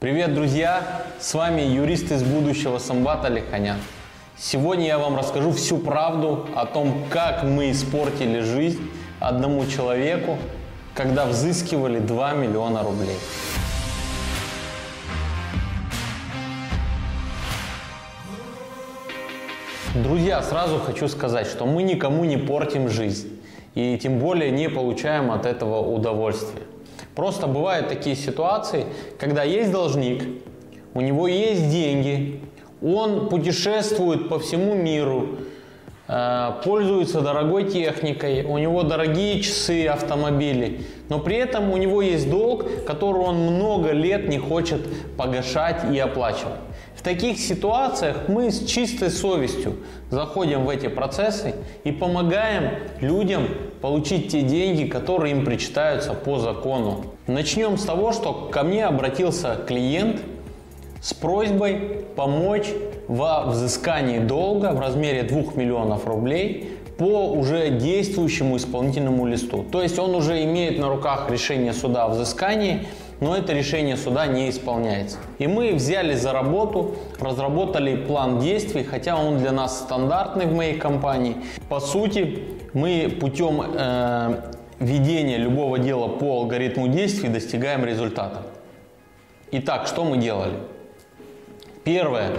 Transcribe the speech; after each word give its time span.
Привет, 0.00 0.32
друзья! 0.32 1.02
С 1.18 1.34
вами 1.34 1.60
юрист 1.60 2.12
из 2.12 2.22
будущего 2.22 2.78
Самбат 2.78 3.24
Алиханян. 3.24 3.78
Сегодня 4.36 4.86
я 4.86 4.96
вам 4.96 5.16
расскажу 5.16 5.50
всю 5.50 5.78
правду 5.78 6.46
о 6.54 6.66
том, 6.66 7.06
как 7.10 7.42
мы 7.42 7.72
испортили 7.72 8.38
жизнь 8.38 8.78
одному 9.18 9.66
человеку, 9.66 10.38
когда 10.94 11.26
взыскивали 11.26 11.98
2 11.98 12.32
миллиона 12.34 12.84
рублей. 12.84 13.16
Друзья, 19.96 20.40
сразу 20.42 20.78
хочу 20.78 21.08
сказать, 21.08 21.48
что 21.48 21.66
мы 21.66 21.82
никому 21.82 22.24
не 22.24 22.36
портим 22.36 22.88
жизнь 22.88 23.40
и 23.74 23.98
тем 23.98 24.20
более 24.20 24.52
не 24.52 24.70
получаем 24.70 25.32
от 25.32 25.44
этого 25.44 25.80
удовольствия. 25.80 26.62
Просто 27.18 27.48
бывают 27.48 27.88
такие 27.88 28.14
ситуации, 28.14 28.86
когда 29.18 29.42
есть 29.42 29.72
должник, 29.72 30.22
у 30.94 31.00
него 31.00 31.26
есть 31.26 31.68
деньги, 31.68 32.40
он 32.80 33.28
путешествует 33.28 34.28
по 34.28 34.38
всему 34.38 34.76
миру, 34.76 35.30
э, 36.06 36.52
пользуется 36.62 37.20
дорогой 37.20 37.64
техникой, 37.64 38.44
у 38.44 38.56
него 38.58 38.84
дорогие 38.84 39.40
часы, 39.40 39.88
автомобили, 39.88 40.82
но 41.08 41.18
при 41.18 41.34
этом 41.34 41.72
у 41.72 41.76
него 41.76 42.02
есть 42.02 42.30
долг, 42.30 42.84
который 42.86 43.20
он 43.20 43.34
много 43.34 43.90
лет 43.90 44.28
не 44.28 44.38
хочет 44.38 44.80
погашать 45.16 45.92
и 45.92 45.98
оплачивать. 45.98 46.60
В 46.94 47.02
таких 47.02 47.40
ситуациях 47.40 48.28
мы 48.28 48.52
с 48.52 48.64
чистой 48.64 49.10
совестью 49.10 49.74
заходим 50.10 50.64
в 50.64 50.68
эти 50.68 50.86
процессы 50.86 51.56
и 51.82 51.90
помогаем 51.90 52.78
людям 53.00 53.48
получить 53.80 54.32
те 54.32 54.42
деньги, 54.42 54.84
которые 54.84 55.32
им 55.32 55.44
причитаются 55.44 56.14
по 56.14 56.38
закону. 56.38 57.04
Начнем 57.26 57.78
с 57.78 57.84
того, 57.84 58.12
что 58.12 58.48
ко 58.50 58.62
мне 58.62 58.84
обратился 58.84 59.56
клиент 59.66 60.20
с 61.00 61.14
просьбой 61.14 62.04
помочь 62.16 62.66
во 63.06 63.46
взыскании 63.46 64.18
долга 64.18 64.72
в 64.72 64.80
размере 64.80 65.22
2 65.22 65.54
миллионов 65.54 66.06
рублей 66.06 66.78
по 66.98 67.30
уже 67.30 67.70
действующему 67.70 68.56
исполнительному 68.56 69.26
листу. 69.26 69.64
То 69.70 69.82
есть 69.82 69.98
он 69.98 70.14
уже 70.14 70.42
имеет 70.44 70.78
на 70.78 70.88
руках 70.88 71.30
решение 71.30 71.72
суда 71.72 72.04
о 72.04 72.08
взыскании, 72.08 72.86
но 73.20 73.36
это 73.36 73.52
решение 73.52 73.96
суда 73.96 74.26
не 74.26 74.48
исполняется. 74.50 75.18
И 75.38 75.46
мы 75.46 75.72
взяли 75.74 76.14
за 76.14 76.32
работу, 76.32 76.96
разработали 77.18 77.96
план 77.96 78.38
действий, 78.38 78.84
хотя 78.84 79.16
он 79.16 79.38
для 79.38 79.52
нас 79.52 79.78
стандартный 79.78 80.46
в 80.46 80.54
моей 80.54 80.78
компании. 80.78 81.36
По 81.68 81.80
сути, 81.80 82.44
мы 82.74 83.16
путем 83.20 83.62
э, 83.62 84.42
ведения 84.78 85.36
любого 85.36 85.78
дела 85.78 86.08
по 86.08 86.38
алгоритму 86.38 86.88
действий 86.88 87.28
достигаем 87.28 87.84
результата. 87.84 88.42
Итак, 89.50 89.86
что 89.86 90.04
мы 90.04 90.18
делали? 90.18 90.54
Первое 91.84 92.32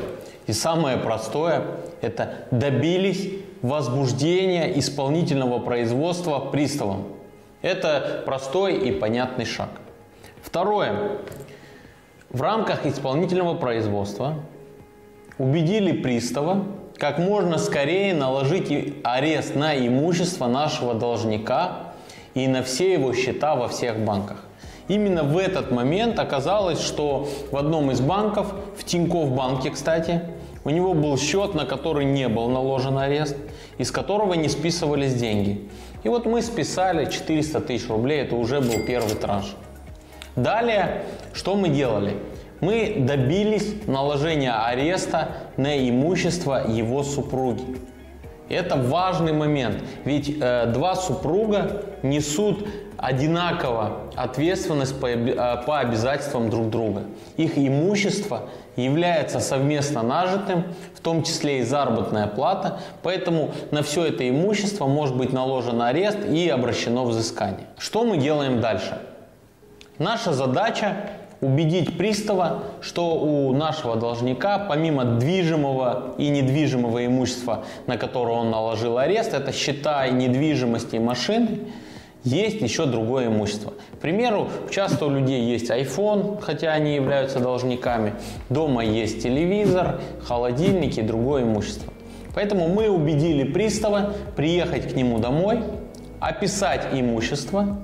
и 0.47 0.53
самое 0.53 0.97
простое– 0.97 1.63
это 2.01 2.45
добились 2.51 3.29
возбуждения 3.61 4.79
исполнительного 4.79 5.59
производства 5.59 6.39
приставом. 6.39 7.07
Это 7.61 8.23
простой 8.25 8.77
и 8.77 8.91
понятный 8.91 9.45
шаг. 9.45 9.69
Второе. 10.41 11.17
В 12.29 12.41
рамках 12.41 12.85
исполнительного 12.85 13.55
производства 13.55 14.35
убедили 15.37 15.91
пристава 15.91 16.65
как 16.97 17.17
можно 17.17 17.57
скорее 17.57 18.13
наложить 18.13 18.95
арест 19.03 19.55
на 19.55 19.75
имущество 19.75 20.47
нашего 20.47 20.93
должника 20.93 21.93
и 22.33 22.47
на 22.47 22.61
все 22.61 22.93
его 22.93 23.13
счета 23.13 23.55
во 23.55 23.67
всех 23.67 23.99
банках. 23.99 24.43
Именно 24.89 25.23
в 25.23 25.37
этот 25.37 25.71
момент 25.71 26.19
оказалось, 26.19 26.81
что 26.81 27.29
в 27.51 27.57
одном 27.57 27.91
из 27.91 28.01
банков, 28.01 28.53
в 28.77 28.83
Тинькофф 28.83 29.29
банке, 29.31 29.69
кстати, 29.69 30.21
у 30.65 30.71
него 30.71 30.93
был 30.93 31.17
счет, 31.17 31.53
на 31.53 31.65
который 31.65 32.05
не 32.05 32.27
был 32.27 32.49
наложен 32.49 32.97
арест, 32.97 33.37
из 33.77 33.91
которого 33.91 34.33
не 34.33 34.49
списывались 34.49 35.13
деньги. 35.13 35.69
И 36.03 36.09
вот 36.09 36.25
мы 36.25 36.41
списали 36.41 37.09
400 37.09 37.61
тысяч 37.61 37.87
рублей, 37.87 38.21
это 38.21 38.35
уже 38.35 38.59
был 38.59 38.85
первый 38.85 39.15
транш. 39.15 39.55
Далее, 40.43 41.03
что 41.33 41.55
мы 41.55 41.69
делали? 41.69 42.15
Мы 42.61 42.95
добились 42.99 43.87
наложения 43.87 44.53
ареста 44.53 45.29
на 45.57 45.77
имущество 45.89 46.65
его 46.69 47.03
супруги. 47.03 47.63
Это 48.47 48.75
важный 48.75 49.31
момент, 49.31 49.77
ведь 50.05 50.35
э, 50.41 50.65
два 50.73 50.95
супруга 50.95 51.83
несут 52.01 52.67
одинаково 52.97 54.11
ответственность 54.15 54.99
по, 54.99 55.07
э, 55.07 55.35
по 55.65 55.79
обязательствам 55.79 56.49
друг 56.49 56.69
друга. 56.69 57.03
Их 57.37 57.57
имущество 57.57 58.49
является 58.75 59.39
совместно 59.39 60.01
нажитым, 60.03 60.63
в 60.95 61.01
том 61.01 61.23
числе 61.23 61.59
и 61.59 61.63
заработная 61.63 62.27
плата, 62.27 62.79
поэтому 63.03 63.51
на 63.71 63.83
все 63.83 64.05
это 64.05 64.27
имущество 64.27 64.87
может 64.87 65.15
быть 65.15 65.31
наложен 65.31 65.81
арест 65.81 66.17
и 66.25 66.49
обращено 66.49 67.05
взыскание. 67.05 67.67
Что 67.77 68.03
мы 68.03 68.17
делаем 68.17 68.61
дальше? 68.61 68.99
Наша 69.99 70.31
задача 70.31 70.95
убедить 71.41 71.97
пристава, 71.97 72.63
что 72.81 73.15
у 73.15 73.53
нашего 73.53 73.97
должника, 73.97 74.57
помимо 74.57 75.03
движимого 75.03 76.15
и 76.17 76.29
недвижимого 76.29 77.05
имущества, 77.05 77.65
на 77.85 77.97
которое 77.97 78.37
он 78.37 78.49
наложил 78.49 78.97
арест, 78.97 79.33
это 79.33 79.51
счета 79.51 80.07
недвижимости 80.07 80.95
и 80.95 80.99
машины, 80.99 81.59
есть 82.23 82.61
еще 82.61 82.85
другое 82.85 83.27
имущество. 83.27 83.73
К 83.93 83.97
примеру, 83.97 84.47
часто 84.69 85.05
у 85.05 85.09
людей 85.09 85.41
есть 85.41 85.69
iPhone, 85.69 86.41
хотя 86.41 86.71
они 86.71 86.95
являются 86.95 87.39
должниками. 87.39 88.13
Дома 88.49 88.85
есть 88.85 89.21
телевизор, 89.21 89.99
холодильник 90.23 90.97
и 90.97 91.01
другое 91.01 91.43
имущество. 91.43 91.93
Поэтому 92.35 92.69
мы 92.69 92.89
убедили 92.89 93.43
пристава 93.43 94.13
приехать 94.37 94.93
к 94.93 94.95
нему 94.95 95.19
домой, 95.19 95.59
описать 96.21 96.87
имущество 96.93 97.79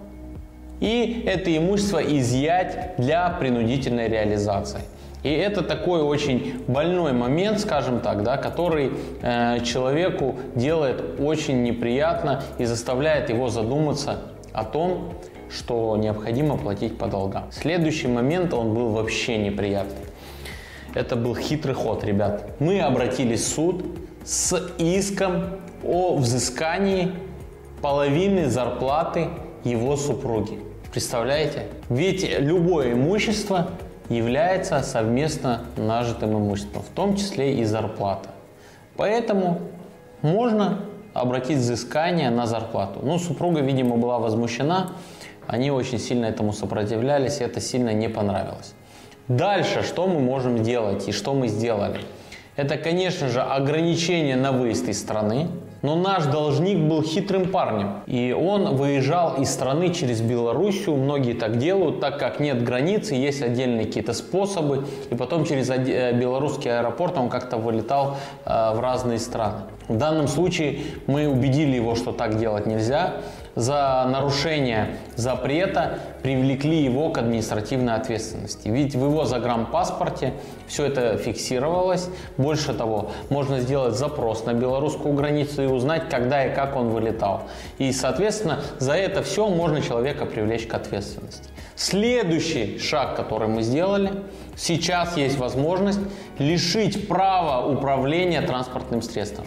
и 0.79 1.23
это 1.25 1.55
имущество 1.55 1.99
изъять 1.99 2.95
для 2.97 3.29
принудительной 3.29 4.07
реализации. 4.07 4.81
И 5.23 5.29
это 5.31 5.63
такой 5.63 6.03
очень 6.03 6.63
больной 6.67 7.11
момент, 7.11 7.59
скажем 7.59 7.99
так, 7.99 8.21
да, 8.21 8.37
который 8.37 8.91
э, 9.23 9.59
человеку 9.63 10.35
делает 10.53 11.19
очень 11.19 11.63
неприятно 11.63 12.43
и 12.59 12.65
заставляет 12.65 13.29
его 13.29 13.49
задуматься 13.49 14.19
о 14.53 14.63
том, 14.63 15.13
что 15.49 15.97
необходимо 15.97 16.57
платить 16.57 16.99
по 16.99 17.07
долгам. 17.07 17.45
Следующий 17.51 18.07
момент, 18.07 18.53
он 18.53 18.75
был 18.75 18.89
вообще 18.89 19.37
неприятный. 19.37 20.05
Это 20.93 21.15
был 21.15 21.35
хитрый 21.35 21.73
ход, 21.73 22.03
ребят. 22.03 22.47
Мы 22.59 22.79
обратились 22.79 23.41
в 23.41 23.47
суд 23.47 23.85
с 24.23 24.55
иском 24.77 25.55
о 25.83 26.15
взыскании 26.17 27.11
половины 27.81 28.47
зарплаты 28.47 29.29
его 29.65 29.97
супруги. 29.97 30.59
Представляете? 30.91 31.63
Ведь 31.89 32.39
любое 32.39 32.93
имущество 32.93 33.71
является 34.07 34.81
совместно 34.81 35.65
нажитым 35.75 36.37
имуществом, 36.37 36.83
в 36.83 36.89
том 36.95 37.17
числе 37.17 37.55
и 37.55 37.65
зарплата. 37.65 38.29
Поэтому 38.95 39.59
можно 40.21 40.79
обратить 41.13 41.57
взыскание 41.57 42.29
на 42.29 42.45
зарплату. 42.45 42.99
Ну, 43.03 43.17
супруга, 43.19 43.61
видимо, 43.61 43.97
была 43.97 44.19
возмущена, 44.19 44.91
они 45.47 45.71
очень 45.71 45.99
сильно 45.99 46.25
этому 46.25 46.53
сопротивлялись, 46.53 47.41
и 47.41 47.43
это 47.43 47.59
сильно 47.61 47.93
не 47.93 48.07
понравилось. 48.07 48.73
Дальше, 49.27 49.83
что 49.83 50.07
мы 50.07 50.19
можем 50.19 50.63
делать 50.63 51.07
и 51.07 51.11
что 51.11 51.33
мы 51.33 51.47
сделали? 51.47 51.99
Это, 52.55 52.77
конечно 52.77 53.27
же, 53.27 53.41
ограничение 53.41 54.35
на 54.35 54.51
выезд 54.51 54.87
из 54.87 54.99
страны, 54.99 55.47
но 55.81 55.95
наш 55.95 56.25
должник 56.25 56.79
был 56.79 57.03
хитрым 57.03 57.49
парнем, 57.49 58.01
и 58.07 58.33
он 58.33 58.75
выезжал 58.75 59.35
из 59.35 59.49
страны 59.51 59.93
через 59.93 60.21
Белоруссию. 60.21 60.95
Многие 60.95 61.33
так 61.33 61.57
делают, 61.57 61.99
так 61.99 62.19
как 62.19 62.39
нет 62.39 62.63
границы, 62.63 63.15
есть 63.15 63.41
отдельные 63.41 63.85
какие-то 63.85 64.13
способы, 64.13 64.85
и 65.09 65.15
потом 65.15 65.45
через 65.45 65.69
э, 65.69 66.13
белорусский 66.13 66.71
аэропорт 66.75 67.17
он 67.17 67.29
как-то 67.29 67.57
вылетал 67.57 68.17
э, 68.45 68.73
в 68.73 68.79
разные 68.79 69.19
страны. 69.19 69.59
В 69.87 69.97
данном 69.97 70.27
случае 70.27 70.79
мы 71.05 71.27
убедили 71.27 71.75
его, 71.75 71.95
что 71.95 72.11
так 72.11 72.37
делать 72.37 72.65
нельзя. 72.65 73.17
За 73.55 74.05
нарушение 74.09 74.97
запрета 75.15 75.99
привлекли 76.21 76.83
его 76.83 77.09
к 77.09 77.17
административной 77.17 77.95
ответственности. 77.95 78.67
Ведь 78.67 78.95
в 78.95 79.03
его 79.03 79.23
загранпаспорте 79.23 80.33
все 80.67 80.85
это 80.85 81.17
фиксировалось. 81.17 82.09
Больше 82.35 82.73
того, 82.73 83.11
можно 83.29 83.61
сделать 83.61 83.95
запрос 83.95 84.45
на 84.45 84.53
белорусскую 84.53 85.13
границу 85.13 85.63
и 85.63 85.67
узнать, 85.67 86.09
когда 86.09 86.45
и 86.45 86.53
как 86.53 86.75
он 86.75 86.89
вылетал. 86.89 87.43
И, 87.77 87.93
соответственно, 87.93 88.59
за 88.79 88.93
это 88.93 89.23
все 89.23 89.47
можно 89.47 89.81
человека 89.81 90.25
привлечь 90.25 90.67
к 90.67 90.73
ответственности. 90.73 91.49
Следующий 91.77 92.77
шаг, 92.79 93.15
который 93.15 93.47
мы 93.47 93.61
сделали, 93.61 94.11
сейчас 94.57 95.15
есть 95.15 95.37
возможность 95.37 95.99
лишить 96.39 97.07
права 97.07 97.65
управления 97.65 98.41
транспортным 98.41 99.01
средством. 99.01 99.45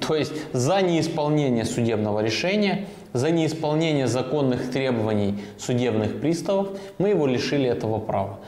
То 0.00 0.14
есть 0.14 0.32
за 0.52 0.82
неисполнение 0.82 1.64
судебного 1.64 2.20
решения, 2.20 2.86
за 3.14 3.30
неисполнение 3.30 4.08
законных 4.08 4.70
требований 4.70 5.42
судебных 5.56 6.20
приставов 6.20 6.68
мы 6.98 7.10
его 7.10 7.26
лишили 7.26 7.66
этого 7.70 7.98
права. 7.98 8.40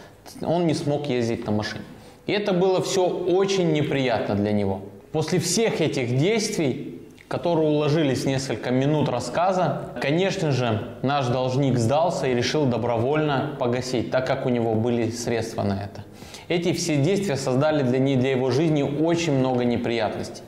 он 0.43 0.67
не 0.67 0.75
смог 0.75 1.07
ездить 1.07 1.47
на 1.47 1.53
машине. 1.53 1.85
И 2.27 2.33
это 2.33 2.53
было 2.53 2.83
все 2.83 3.07
очень 3.09 3.73
неприятно 3.73 4.35
для 4.35 4.53
него. 4.53 4.81
После 5.13 5.39
всех 5.39 5.81
этих 5.81 6.19
действий, 6.19 7.01
которые 7.29 7.69
уложились 7.69 8.27
несколько 8.27 8.73
минут 8.73 9.09
рассказа, 9.09 9.93
конечно 10.03 10.51
же, 10.51 10.89
наш 11.03 11.29
должник 11.29 11.79
сдался 11.79 12.27
и 12.27 12.35
решил 12.35 12.67
добровольно 12.67 13.57
погасить, 13.61 14.11
так 14.11 14.27
как 14.27 14.47
у 14.47 14.49
него 14.49 14.75
были 14.75 15.11
средства 15.11 15.63
на 15.63 15.75
это. 15.85 16.05
Эти 16.49 16.73
все 16.73 16.97
действия 16.97 17.37
создали 17.37 17.83
для, 17.83 17.99
не, 18.01 18.17
для 18.17 18.33
его 18.33 18.51
жизни 18.51 18.83
очень 18.83 19.39
много 19.39 19.65
неприятностей. 19.65 20.43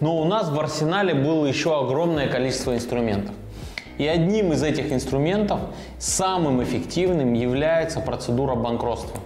Но 0.00 0.20
у 0.20 0.24
нас 0.24 0.48
в 0.48 0.58
арсенале 0.58 1.14
было 1.14 1.46
еще 1.46 1.78
огромное 1.78 2.26
количество 2.26 2.74
инструментов. 2.74 3.34
И 4.00 4.06
одним 4.06 4.54
из 4.54 4.62
этих 4.62 4.92
инструментов, 4.94 5.60
самым 5.98 6.62
эффективным, 6.62 7.34
является 7.34 8.00
процедура 8.00 8.54
банкротства. 8.54 9.20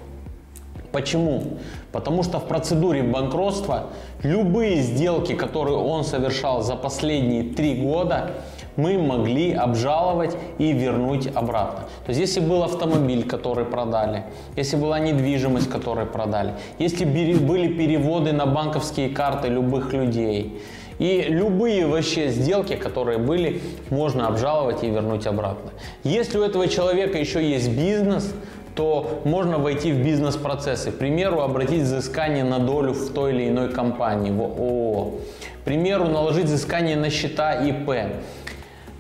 Почему? 0.91 1.45
Потому 1.93 2.25
что 2.25 2.41
в 2.41 2.49
процедуре 2.49 3.05
банкротства 3.05 3.91
любые 4.25 4.83
сделки, 4.83 5.35
которые 5.35 5.77
он 5.77 6.03
совершал 6.03 6.63
за 6.63 6.75
последние 6.75 7.55
три 7.55 7.77
года, 7.77 8.33
мы 8.75 8.99
могли 8.99 9.53
обжаловать 9.53 10.37
и 10.59 10.73
вернуть 10.73 11.29
обратно. 11.29 11.85
То 12.05 12.11
есть, 12.11 12.21
если 12.21 12.41
был 12.41 12.65
автомобиль, 12.65 13.29
который 13.29 13.65
продали, 13.65 14.25
если 14.57 14.75
была 14.75 14.99
недвижимость, 14.99 15.71
которую 15.71 16.09
продали, 16.09 16.55
если 16.81 17.05
были 17.05 17.69
переводы 17.69 18.33
на 18.33 18.47
банковские 18.47 19.11
карты 19.11 19.47
любых 19.47 19.93
людей, 19.93 20.61
и 20.99 21.23
любые 21.23 21.87
вообще 21.87 22.29
сделки, 22.29 22.77
которые 22.77 23.19
были, 23.19 23.61
можно 23.91 24.27
обжаловать 24.27 24.85
и 24.85 24.91
вернуть 24.91 25.27
обратно. 25.27 25.71
Если 26.05 26.39
у 26.39 26.43
этого 26.43 26.69
человека 26.69 27.19
еще 27.19 27.43
есть 27.45 27.71
бизнес, 27.71 28.33
то 28.75 29.21
можно 29.25 29.59
войти 29.59 29.93
в 29.93 30.05
бизнес-процессы. 30.05 30.91
К 30.91 30.99
примеру, 30.99 31.41
обратить 31.41 31.83
взыскание 31.83 32.45
на 32.45 32.59
долю 32.59 32.93
в 32.93 33.13
той 33.13 33.33
или 33.33 33.49
иной 33.49 33.71
компании, 33.73 34.31
в 34.31 34.41
ООО. 34.41 35.13
К 35.61 35.65
примеру, 35.65 36.05
наложить 36.07 36.47
взыскание 36.47 36.97
на 36.97 37.11
счета 37.11 37.55
ИП. 37.55 37.91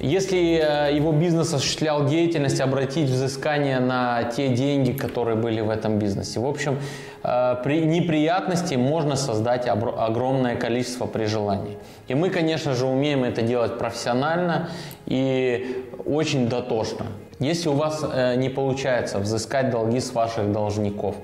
Если 0.00 0.58
э, 0.58 0.94
его 0.94 1.12
бизнес 1.12 1.54
осуществлял 1.54 2.06
деятельность, 2.06 2.60
обратить 2.60 3.08
взыскание 3.08 3.78
на 3.78 4.24
те 4.24 4.48
деньги, 4.48 4.92
которые 4.92 5.36
были 5.36 5.60
в 5.60 5.70
этом 5.70 5.98
бизнесе. 5.98 6.40
В 6.40 6.46
общем, 6.46 6.80
э, 7.22 7.56
при 7.62 7.84
неприятностей 7.84 8.76
можно 8.76 9.14
создать 9.14 9.68
огромное 9.68 10.56
количество 10.56 11.06
при 11.06 11.26
желании. 11.26 11.78
И 12.08 12.14
мы, 12.14 12.30
конечно 12.30 12.74
же, 12.74 12.86
умеем 12.86 13.22
это 13.22 13.42
делать 13.42 13.78
профессионально 13.78 14.68
и 15.06 15.86
очень 16.04 16.48
дотошно. 16.48 17.06
Если 17.38 17.68
у 17.68 17.74
вас 17.74 18.04
э, 18.04 18.34
не 18.34 18.48
получается 18.48 19.20
взыскать 19.20 19.70
долги 19.70 20.00
с 20.00 20.12
ваших 20.12 20.50
должников, 20.50 21.14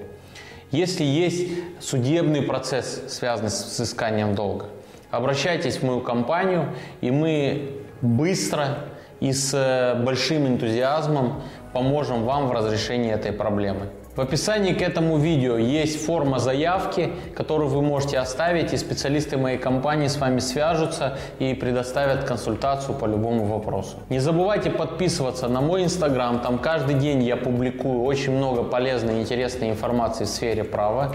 если 0.71 1.03
есть 1.03 1.49
судебный 1.81 2.43
процесс, 2.43 3.03
связанный 3.09 3.51
с 3.51 3.65
взысканием 3.65 4.37
долга, 4.37 4.67
обращайтесь 5.11 5.79
в 5.79 5.83
мою 5.83 6.01
компанию, 6.01 6.75
и 7.01 7.11
мы 7.11 7.83
быстро 8.01 8.79
и 9.21 9.33
с 9.33 9.53
э, 9.55 10.03
большим 10.03 10.47
энтузиазмом 10.47 11.43
поможем 11.73 12.25
вам 12.25 12.49
в 12.49 12.53
разрешении 12.53 13.12
этой 13.12 13.33
проблемы. 13.33 13.89
В 14.17 14.21
описании 14.21 14.75
к 14.75 14.83
этому 14.83 15.19
видео 15.19 15.57
есть 15.57 16.05
форма 16.05 16.41
заявки, 16.41 17.12
которую 17.35 17.69
вы 17.71 17.81
можете 17.81 18.19
оставить, 18.19 18.73
и 18.73 18.77
специалисты 18.77 19.37
моей 19.37 19.57
компании 19.57 20.09
с 20.09 20.19
вами 20.19 20.41
свяжутся 20.41 21.17
и 21.39 21.55
предоставят 21.55 22.25
консультацию 22.25 22.99
по 22.99 23.07
любому 23.07 23.45
вопросу. 23.45 23.99
Не 24.09 24.19
забывайте 24.19 24.69
подписываться 24.69 25.47
на 25.47 25.61
мой 25.61 25.85
инстаграм, 25.85 26.41
там 26.41 26.59
каждый 26.59 26.97
день 26.97 27.23
я 27.23 27.37
публикую 27.37 28.03
очень 28.03 28.37
много 28.37 28.65
полезной 28.65 29.19
и 29.19 29.21
интересной 29.21 29.71
информации 29.71 30.25
в 30.25 30.29
сфере 30.29 30.65
права. 30.65 31.15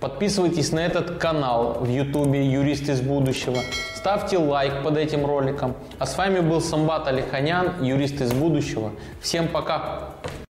Подписывайтесь 0.00 0.70
на 0.70 0.80
этот 0.86 1.18
канал 1.18 1.78
в 1.80 1.88
ютубе 1.88 2.46
«Юрист 2.46 2.88
из 2.88 3.00
будущего». 3.00 3.58
Ставьте 3.96 4.38
лайк 4.38 4.84
под 4.84 4.96
этим 4.96 5.26
роликом. 5.26 5.74
А 5.98 6.06
с 6.06 6.16
вами 6.16 6.38
был 6.38 6.60
Самбат 6.60 7.08
Алиханян, 7.08 7.82
юрист 7.82 8.20
из 8.20 8.32
будущего. 8.32 8.92
Всем 9.20 9.48
пока! 9.48 10.10